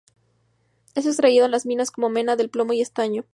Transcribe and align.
Es 0.95 1.05
extraído 1.05 1.45
en 1.45 1.51
las 1.51 1.67
minas 1.67 1.91
como 1.91 2.09
mena 2.09 2.35
del 2.35 2.49
plomo 2.49 2.73
y 2.73 2.81
estaño. 2.81 3.23